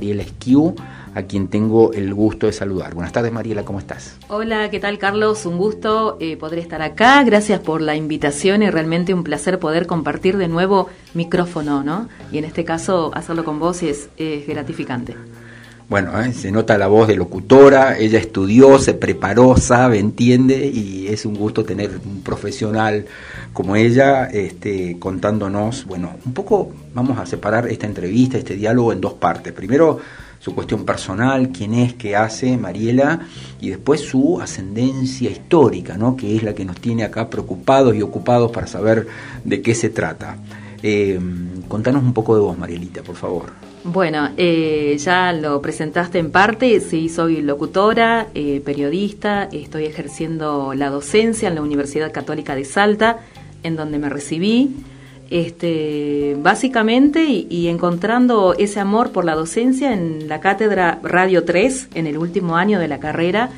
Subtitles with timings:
[0.00, 0.74] Mariela Esquiu,
[1.14, 2.94] a quien tengo el gusto de saludar.
[2.94, 4.16] Buenas tardes Mariela, ¿cómo estás?
[4.28, 5.44] Hola, ¿qué tal Carlos?
[5.44, 7.22] Un gusto eh, poder estar acá.
[7.22, 12.08] Gracias por la invitación y realmente un placer poder compartir de nuevo micrófono, ¿no?
[12.32, 15.14] Y en este caso hacerlo con vos es, es gratificante.
[15.90, 21.08] Bueno, eh, se nota la voz de locutora, ella estudió, se preparó, sabe, entiende y
[21.08, 23.06] es un gusto tener un profesional
[23.52, 29.00] como ella este, contándonos, bueno, un poco vamos a separar esta entrevista, este diálogo en
[29.00, 29.52] dos partes.
[29.52, 29.98] Primero
[30.38, 33.26] su cuestión personal, quién es, qué hace Mariela,
[33.60, 36.14] y después su ascendencia histórica, ¿no?
[36.14, 39.08] que es la que nos tiene acá preocupados y ocupados para saber
[39.44, 40.36] de qué se trata.
[40.82, 41.20] Eh,
[41.68, 43.70] contanos un poco de vos, Marielita, por favor.
[43.82, 50.90] Bueno, eh, ya lo presentaste en parte, sí, soy locutora, eh, periodista, estoy ejerciendo la
[50.90, 53.20] docencia en la Universidad Católica de Salta,
[53.62, 54.76] en donde me recibí,
[55.30, 62.06] este, básicamente, y, encontrando ese amor por la docencia en la cátedra Radio 3, en
[62.06, 63.48] el último año de la carrera,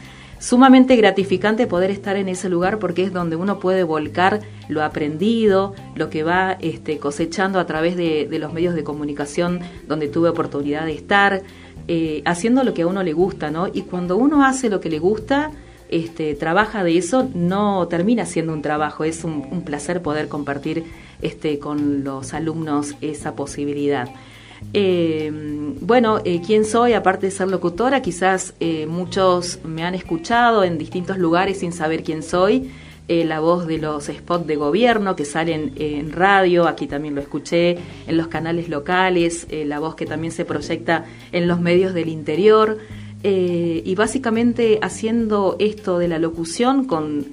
[0.43, 5.73] sumamente gratificante poder estar en ese lugar porque es donde uno puede volcar lo aprendido,
[5.95, 10.85] lo que va este, cosechando a través de, los medios de comunicación donde tuve oportunidad
[10.85, 11.43] de estar,
[11.87, 13.69] eh, haciendo lo que a uno le gusta, ¿no?
[13.73, 15.53] Y cuando uno hace lo que le gusta,
[15.91, 20.83] este, trabaja de eso, no termina siendo un trabajo, es un, un placer poder compartir
[21.21, 24.09] este, con los alumnos esa posibilidad.
[24.73, 25.53] Eh,
[25.85, 26.93] bueno, eh, ¿quién soy?
[26.93, 32.05] Aparte de ser locutora, quizás eh, muchos me han escuchado en distintos lugares sin saber
[32.05, 32.71] quién soy.
[33.09, 37.21] Eh, la voz de los spots de gobierno que salen en radio, aquí también lo
[37.21, 42.09] escuché, en los canales locales, la voz que también se proyecta en los medios del
[42.09, 42.79] interior.
[43.25, 47.25] y básicamente haciendo esto de la locución con,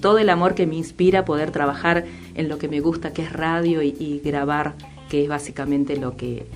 [0.00, 3.32] todo el amor que me inspira poder trabajar en lo que me gusta, que es
[3.32, 4.74] radio y grabar,
[5.10, 6.46] que es básicamente lo que,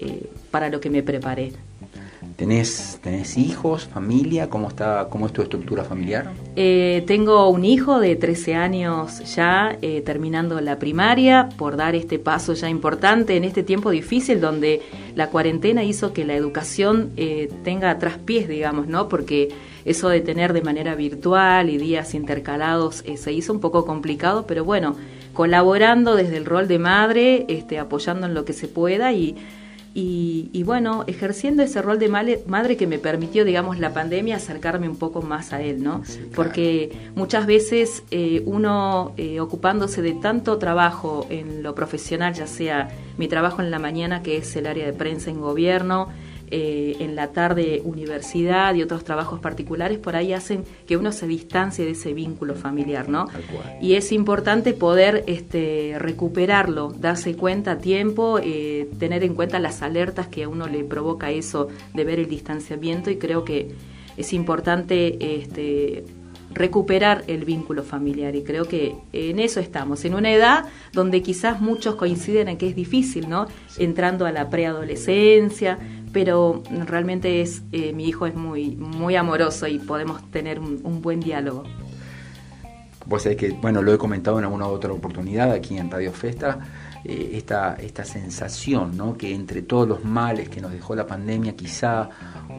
[0.00, 1.52] eh, para lo que me preparé.
[2.36, 4.48] ¿Tenés, ¿Tenés hijos, familia?
[4.48, 6.30] ¿Cómo, está, ¿Cómo es tu estructura familiar?
[6.54, 12.20] Eh, tengo un hijo de 13 años ya, eh, terminando la primaria, por dar este
[12.20, 14.82] paso ya importante en este tiempo difícil donde
[15.16, 17.10] la cuarentena hizo que la educación
[17.64, 19.08] tenga traspiés, digamos, ¿no?
[19.08, 19.48] Porque
[19.84, 24.64] eso de tener de manera virtual y días intercalados se hizo un poco complicado, pero
[24.64, 24.94] bueno,
[25.38, 29.36] colaborando desde el rol de madre, este, apoyando en lo que se pueda y
[30.00, 34.96] y, bueno, ejerciendo ese rol de madre que me permitió, digamos, la pandemia acercarme un
[34.96, 36.02] poco más a él, ¿no?
[36.36, 42.90] Porque muchas veces eh, uno eh, ocupándose de tanto trabajo en lo profesional, ya sea
[43.16, 46.10] mi trabajo en la mañana, que es el área de prensa en gobierno,
[46.50, 51.26] eh, en la tarde universidad y otros trabajos particulares, por ahí hacen que uno se
[51.26, 53.26] distancie de ese vínculo familiar, ¿no?
[53.80, 59.82] Y es importante poder este, recuperarlo, darse cuenta a tiempo, eh, tener en cuenta las
[59.82, 63.68] alertas que a uno le provoca eso de ver el distanciamiento y creo que
[64.16, 66.04] es importante este,
[66.50, 71.60] recuperar el vínculo familiar y creo que en eso estamos, en una edad donde quizás
[71.60, 73.46] muchos coinciden en que es difícil, ¿no?
[73.78, 75.78] Entrando a la preadolescencia,
[76.12, 81.20] pero realmente es eh, mi hijo es muy muy amoroso y podemos tener un, buen
[81.20, 81.64] diálogo.
[83.06, 86.58] Vos sabés que, bueno, lo he comentado en alguna otra oportunidad aquí en Radio Festa,
[87.04, 89.16] eh, esta, esta sensación, ¿no?
[89.16, 92.08] Que entre todos los males que nos dejó la pandemia, quizá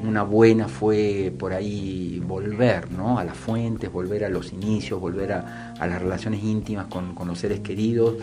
[0.02, 3.20] una buena fue por ahí volver, ¿no?
[3.20, 7.60] A las fuentes, volver a los inicios, volver a, las relaciones íntimas con, los seres
[7.60, 8.16] queridos.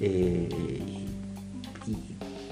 [0.00, 0.48] Eh,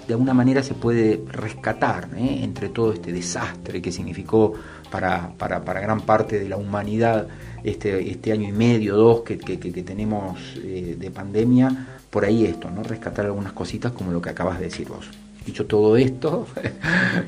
[0.07, 2.41] de alguna manera se puede rescatar ¿eh?
[2.43, 4.55] entre todo este desastre que significó
[4.91, 7.29] para, para, para, gran parte de la humanidad
[7.63, 12.83] este, este año y medio, dos que, que, tenemos de pandemia, por ahí esto, ¿no?
[12.83, 15.09] rescatar algunas cositas como lo que acabas de decir vos.
[15.45, 16.47] Dicho todo esto,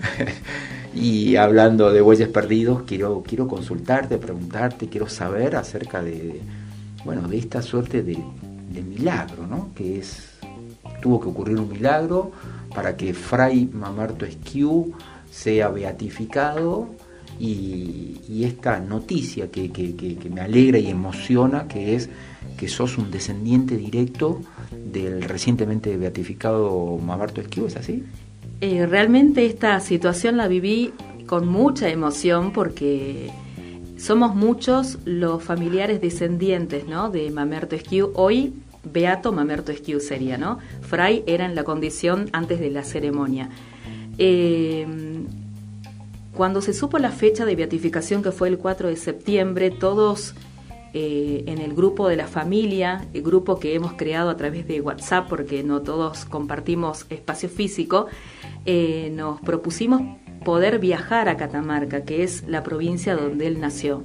[0.95, 6.41] y hablando de bueyes perdidos, quiero, quiero consultarte, preguntarte, quiero saber acerca de,
[7.05, 8.19] bueno, de esta suerte de,
[8.83, 9.71] milagro, ¿no?
[9.75, 10.39] que es,
[11.03, 12.33] tuvo que ocurrir un milagro,
[12.75, 14.93] para que Fray Mamerto Esquiu
[15.31, 16.88] sea beatificado
[17.38, 22.09] y, esta noticia que, me alegra y emociona, que es
[22.56, 28.05] que sos un descendiente directo del recientemente beatificado Mamerto Esquiu, ¿es así?
[28.61, 30.93] Eh, realmente esta situación la viví
[31.26, 33.31] con mucha emoción porque
[33.96, 37.11] somos muchos los familiares descendientes ¿no?
[37.11, 38.11] de Mamerto Esquiu.
[38.14, 38.52] Hoy
[38.84, 40.58] Beato Mamerto Esquiu sería, ¿no?
[40.81, 43.50] Fray era en la condición antes de la ceremonia.
[44.19, 44.87] Eh,
[46.34, 50.34] cuando se supo la fecha de beatificación, que fue el 4 de septiembre, todos
[50.92, 54.81] eh, en el grupo de la familia, el grupo que hemos creado a través de
[54.81, 58.06] WhatsApp, porque no todos compartimos espacio físico,
[58.66, 60.02] eh, nos propusimos
[60.44, 64.02] poder viajar a Catamarca, que es la provincia donde él nació.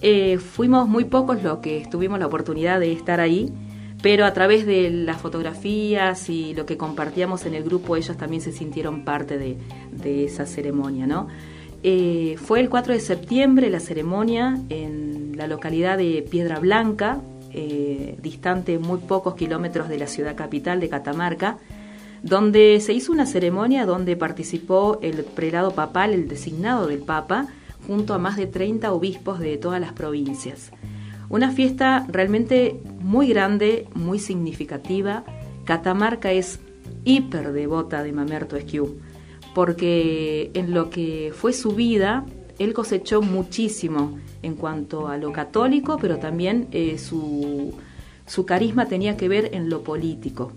[0.00, 3.52] Eh, fuimos muy pocos los que tuvimos la oportunidad de estar ahí,
[4.00, 8.40] pero a través de las fotografías y lo que compartíamos en el grupo, ellos también
[8.40, 11.28] se sintieron parte de, esa ceremonia, ¿no?
[11.82, 17.20] Eh, fue el 4 de septiembre la ceremonia en la localidad de Piedra Blanca,
[17.52, 21.58] eh, distante muy pocos kilómetros de la ciudad capital de Catamarca,
[22.24, 27.46] donde se hizo una ceremonia donde participó el prelado papal, el designado del Papa,
[27.86, 30.72] junto a más de 30 obispos de todas las provincias.
[31.28, 35.22] Una fiesta realmente muy grande, muy significativa.
[35.64, 36.58] Catamarca es
[37.04, 38.98] hiper devota de Mamerto Esquiú,
[39.54, 42.26] porque en lo que fue su vida,
[42.58, 47.74] él cosechó muchísimo en cuanto a lo católico, pero también eh, su,
[48.26, 50.52] su carisma tenía que ver en lo político.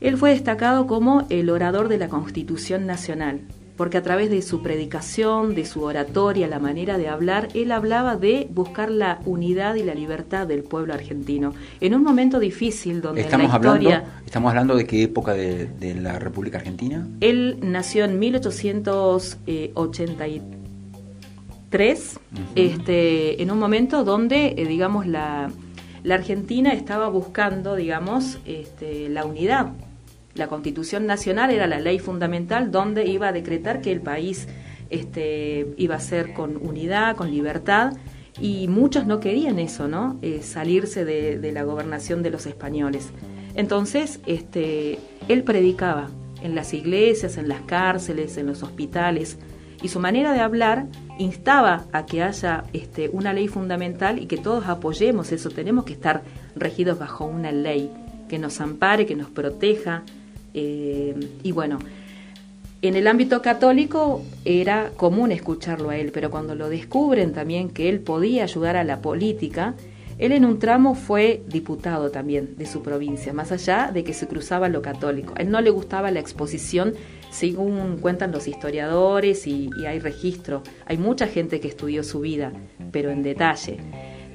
[0.00, 3.40] Él fue destacado como el orador de la Constitución Nacional,
[3.76, 8.16] porque a través de su predicación, de su oratoria, la manera de hablar, él hablaba
[8.16, 11.54] de buscar la unidad y la libertad del pueblo argentino.
[11.80, 13.96] En un momento difícil donde estamos la historia...
[13.96, 17.08] Hablando, ¿Estamos hablando de qué época de, la República Argentina?
[17.20, 20.42] Él nació en 1883,
[22.54, 25.50] este, en un momento donde, eh, digamos, la,
[26.02, 29.72] la Argentina estaba buscando, digamos, este, la unidad
[30.34, 34.48] la Constitución Nacional era la ley fundamental donde iba a decretar que el país
[34.90, 37.92] este, iba a ser con unidad, con libertad,
[38.40, 40.18] y muchos no querían eso, ¿no?
[40.20, 43.10] Eh, salirse de, la gobernación de los españoles.
[43.54, 44.98] Entonces, este,
[45.28, 46.10] él predicaba
[46.42, 49.38] en las iglesias, en las cárceles, en los hospitales,
[49.82, 50.86] y su manera de hablar
[51.18, 55.50] instaba a que haya este, una ley fundamental y que todos apoyemos eso.
[55.50, 56.22] Tenemos que estar
[56.56, 57.90] regidos bajo una ley
[58.28, 60.02] que nos ampare, que nos proteja,
[60.54, 61.78] eh, y bueno,
[62.80, 67.88] en el ámbito católico era común escucharlo a él, pero cuando lo descubren también que
[67.88, 69.74] él podía ayudar a la política,
[70.18, 74.28] él en un tramo fue diputado también de su provincia, más allá de que se
[74.28, 75.34] cruzaba lo católico.
[75.36, 76.94] A él no le gustaba la exposición,
[77.34, 80.62] según cuentan los historiadores y, hay registro.
[80.86, 82.52] Hay mucha gente que estudió su vida,
[82.92, 83.78] pero en detalle.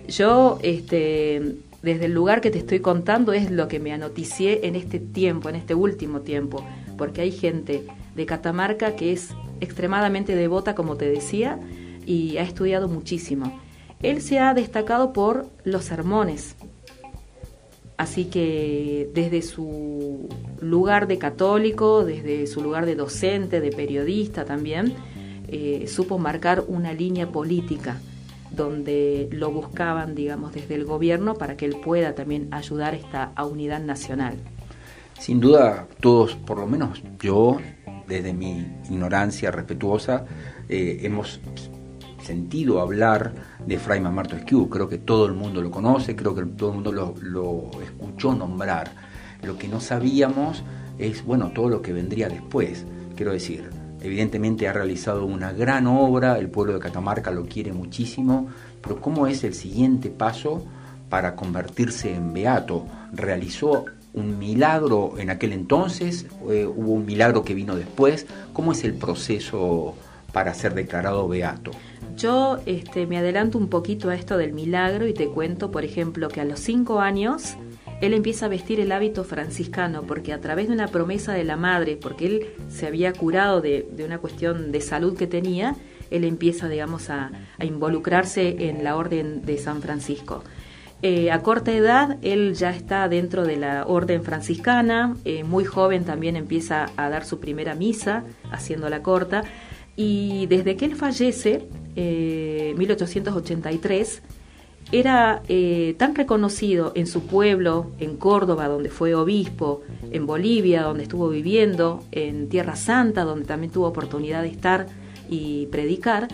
[0.09, 4.75] Yo este, desde el lugar que te estoy contando es lo que me anoticié en
[4.75, 6.61] este tiempo, en este último tiempo,
[6.97, 7.85] porque hay gente
[8.15, 9.29] de Catamarca que es
[9.61, 11.57] extremadamente devota, como te decía,
[12.05, 13.61] y ha estudiado muchísimo.
[14.01, 16.57] Él se ha destacado por los sermones,
[17.99, 20.29] así que desde su
[20.61, 24.93] lugar de católico, desde su lugar de docente, de periodista también,
[25.49, 27.99] eh, supo marcar una línea política
[28.51, 33.33] donde lo buscaban, digamos, desde el gobierno para que él pueda también ayudar a esta
[33.43, 34.37] unidad nacional.
[35.19, 37.57] Sin duda, todos, por lo menos yo,
[38.07, 40.25] desde mi ignorancia respetuosa,
[40.69, 41.41] eh, hemos
[42.21, 43.33] sentido hablar
[43.65, 44.69] de Fray Mamarto Esquiu.
[44.69, 48.33] Creo que todo el mundo lo conoce, creo que todo el mundo lo, lo escuchó
[48.33, 48.91] nombrar.
[49.43, 50.63] Lo que no sabíamos
[50.97, 52.85] es, bueno, todo lo que vendría después.
[53.15, 53.69] Quiero decir,
[54.01, 58.47] evidentemente ha realizado una gran obra, el pueblo de Catamarca lo quiere muchísimo,
[58.81, 60.65] pero ¿cómo es el siguiente paso
[61.09, 62.85] para convertirse en beato?
[63.13, 66.25] ¿Realizó un milagro en aquel entonces?
[66.49, 68.25] Eh, ¿Hubo un milagro que vino después?
[68.53, 69.95] ¿Cómo es el proceso
[70.31, 71.71] para ser declarado beato?
[72.19, 76.27] Yo este, me adelanto un poquito a esto del milagro y te cuento, por ejemplo,
[76.27, 77.55] que a los cinco años
[78.01, 81.55] él empieza a vestir el hábito franciscano porque a través de una promesa de la
[81.55, 85.77] madre, porque él se había curado de, una cuestión de salud que tenía,
[86.11, 90.43] él empieza, digamos, a, involucrarse en la orden de San Francisco.
[91.01, 96.03] Eh, a corta edad, él ya está dentro de la orden franciscana, eh, muy joven
[96.03, 99.45] también empieza a dar su primera misa, haciendo la corta,
[99.95, 101.67] y desde que él fallece,
[102.01, 104.21] eh, 1883,
[104.91, 111.03] era eh, tan reconocido en su pueblo, en Córdoba, donde fue obispo, en Bolivia, donde
[111.03, 114.87] estuvo viviendo, en Tierra Santa, donde también tuvo oportunidad de estar
[115.29, 116.29] y predicar,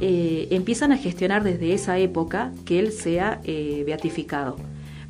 [0.00, 4.56] eh, empiezan a gestionar desde esa época que él sea eh, beatificado.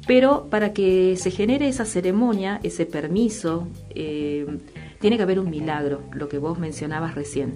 [0.07, 3.69] Pero para que se genere esa ceremonia, ese permiso,
[5.03, 7.55] tiene que haber un milagro, lo que vos mencionabas recién.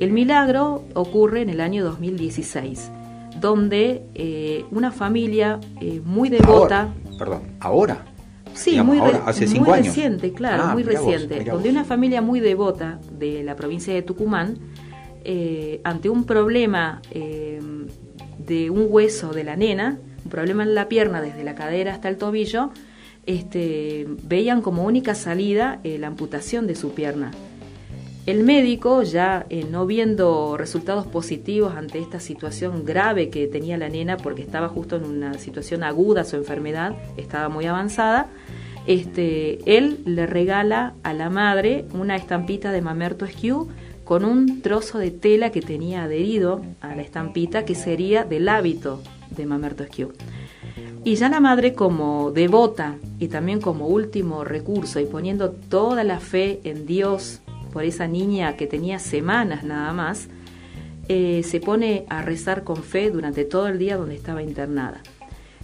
[0.00, 2.90] El milagro ocurre en el año 2016
[3.40, 6.88] donde eh, una familia eh, muy devota...
[7.18, 8.06] perdón, ahora.
[8.54, 12.98] Sí, muy, hace cinco muy reciente, claro, ah, muy reciente, donde una familia muy devota
[13.12, 14.58] de la provincia de Tucumán,
[15.22, 21.20] eh, ante un problema de un hueso de la nena, un problema en la pierna
[21.20, 22.70] desde la cadera hasta el tobillo,
[23.28, 27.30] este, veían como única salida la amputación de su pierna.
[28.28, 33.88] El médico, ya eh, no viendo resultados positivos ante esta situación grave que tenía la
[33.88, 38.28] nena, porque estaba justo en una situación aguda, su enfermedad estaba muy avanzada,
[38.86, 43.68] este, él le regala a la madre una estampita de Mamerto Esquiu
[44.04, 49.02] con un trozo de tela que tenía adherido a la estampita que sería del hábito
[49.30, 50.12] de Mamerto Esquiu.
[51.04, 56.20] Y ya la madre como devota y también como último recurso y poniendo toda la
[56.20, 57.40] fe en Dios
[57.72, 60.28] por esa niña que tenía semanas nada más,
[61.08, 65.00] eh, se pone a rezar con fe durante todo el día donde estaba internada.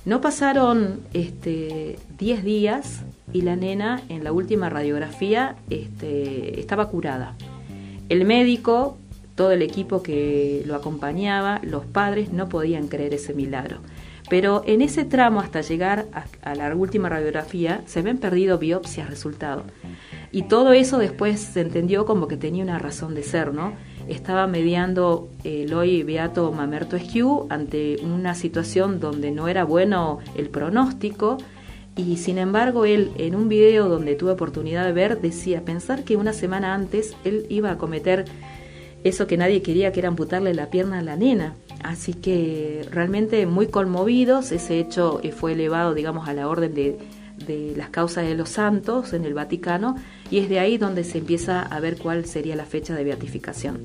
[0.06, 3.02] No pasaron este, 10 días
[3.32, 7.36] y la nena en la última radiografía este, estaba curada.
[8.10, 8.98] El médico,
[9.34, 13.78] todo el equipo que lo acompañaba, los padres no podían creer ese milagro.
[14.28, 16.06] Pero en ese tramo hasta llegar
[16.42, 19.64] a, la última radiografía se habían perdido biopsias resultados.
[20.32, 23.74] Y todo eso después se entendió como que tenía una razón de ser, ¿no?
[24.08, 30.48] Estaba mediando el hoy Beato Mamerto Esquiu ante una situación donde no era bueno el
[30.48, 31.38] pronóstico
[31.96, 36.16] y sin embargo él en un video donde tuve oportunidad de ver decía pensar que
[36.16, 38.24] una semana antes él iba a cometer
[39.04, 41.54] eso que nadie quería que era amputarle la pierna a la nena
[41.84, 46.96] Así que realmente muy conmovidos, ese hecho eh, fue elevado, digamos, a la orden de,
[47.76, 49.96] las causas de los santos en el Vaticano
[50.30, 53.80] y es de ahí donde se empieza a ver cuál sería la fecha de beatificación.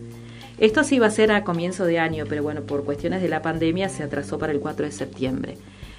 [0.59, 3.41] Esto sí iba a ser a comienzo de año, pero bueno, por cuestiones de la
[3.41, 5.57] pandemia se atrasó para el 4 de septiembre.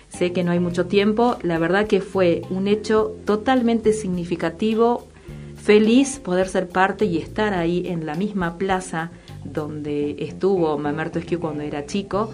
[0.09, 5.07] Sé que no hay mucho tiempo, la verdad que fue un hecho totalmente significativo,
[5.54, 9.11] feliz poder ser parte y estar ahí en la misma plaza
[9.44, 12.32] donde estuvo Mamerto Esquiu cuando era chico,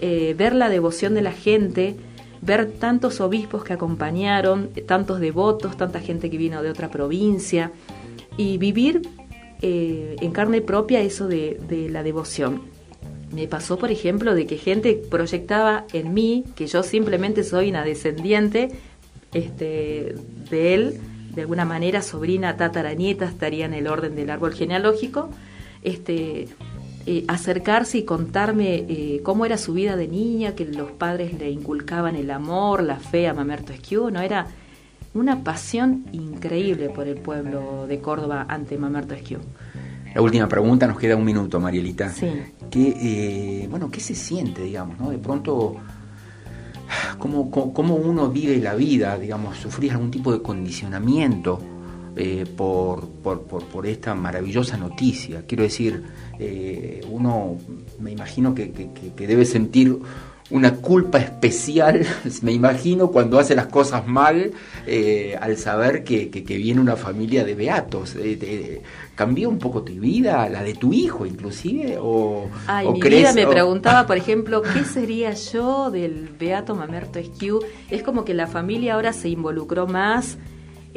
[0.00, 1.96] eh, ver la devoción de la gente,
[2.40, 7.72] ver tantos obispos que acompañaron, tantos devotos, tanta gente que vino de otra provincia,
[8.36, 9.02] y vivir
[9.60, 12.62] eh, en carne propia eso de, la devoción.
[13.32, 17.84] Me pasó, por ejemplo, de que gente proyectaba en mí, que yo simplemente soy una
[17.84, 18.70] descendiente
[19.34, 20.14] este,
[20.48, 21.00] de él,
[21.34, 25.28] de alguna manera sobrina, tataranieta, estaría en el orden del árbol genealógico,
[25.82, 26.48] este,
[27.06, 31.50] eh, acercarse y contarme eh, cómo era su vida de niña, que los padres le
[31.50, 34.20] inculcaban el amor, la fe a Mamerto Esquiu, ¿no?
[34.20, 34.46] Era
[35.14, 39.38] una pasión increíble por el pueblo de Córdoba ante Mamerto Esquiu.
[40.14, 42.10] La última pregunta, nos queda un minuto, Marielita.
[42.10, 42.30] Sí.
[42.70, 45.10] ¿Qué, eh, bueno, ¿qué se siente, digamos, no?
[45.10, 45.76] De pronto,
[47.18, 51.60] ¿cómo, cómo, uno vive la vida, digamos, sufrir algún tipo de condicionamiento?
[52.20, 55.44] Eh, por, por, por, esta maravillosa noticia.
[55.46, 56.02] Quiero decir,
[56.40, 57.56] eh, uno
[58.00, 59.96] me imagino que, que, debe sentir
[60.50, 62.04] una culpa especial,
[62.42, 64.50] me imagino, cuando hace las cosas mal,
[64.84, 68.16] eh, al saber que, viene una familia de beatos.
[69.14, 71.98] ¿Cambió un poco tu vida, la de tu hijo inclusive?
[72.00, 77.60] ¿O, Ay, mi vida me preguntaba, por ejemplo, ¿qué sería yo del beato Mamerto Esquiu?
[77.90, 80.36] Es como que la familia ahora se involucró más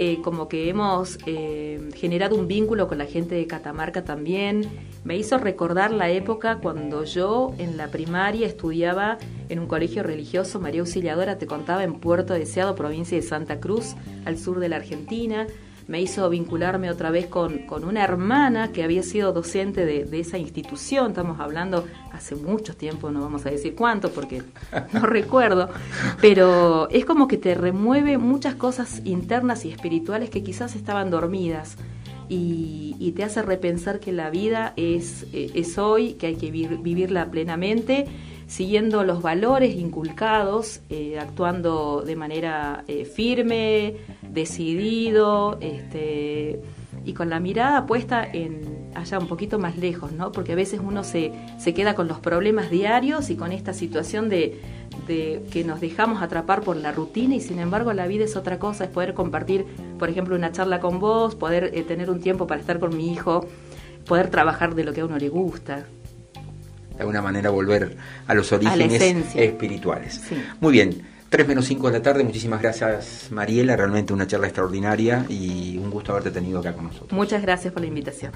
[0.04, 4.68] eh, como que hemos eh, generado un vínculo con la gente de Catamarca también.
[5.04, 10.60] Me hizo recordar la época cuando yo en la primaria estudiaba en un colegio religioso,
[10.60, 13.94] María Auxiliadora, te contaba, en Puerto Deseado, provincia de Santa Cruz,
[14.26, 15.46] al sur de la Argentina
[15.92, 20.22] me hizo vincularme otra vez con, con una hermana que había sido docente de, de,
[20.22, 24.42] esa institución, estamos hablando hace mucho tiempo, no vamos a decir cuánto porque
[24.94, 25.70] no recuerdo,
[26.22, 31.76] pero es como que te remueve muchas cosas internas y espirituales que quizás estaban dormidas.
[32.30, 37.30] Y, y te hace repensar que la vida es, es hoy, que hay que vivirla
[37.30, 38.08] plenamente
[38.52, 43.96] siguiendo los valores inculcados, eh, actuando de manera eh, firme,
[44.30, 46.60] decidido, este,
[47.06, 50.34] y con la mirada puesta en allá un poquito más lejos, ¿no?
[50.34, 54.28] Porque a veces uno se, se queda con los problemas diarios y con esta situación
[54.28, 54.60] de,
[55.08, 58.60] de, que nos dejamos atrapar por la rutina y sin embargo la vida es otra
[58.60, 59.66] cosa, es poder compartir,
[59.98, 63.14] por ejemplo, una charla con vos, poder eh, tener un tiempo para estar con mi
[63.14, 63.48] hijo,
[64.06, 65.86] poder trabajar de lo que a uno le gusta
[67.02, 69.02] de alguna manera volver a los orígenes
[69.36, 70.22] espirituales.
[70.60, 75.26] Muy bien, 3 menos 5 de la tarde, muchísimas gracias Mariela, realmente una charla extraordinaria
[75.28, 77.14] y un gusto haberte tenido acá con nosotros.
[77.14, 78.34] Muchas gracias por la invitación.